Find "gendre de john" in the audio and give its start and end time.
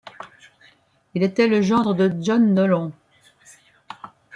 1.61-2.55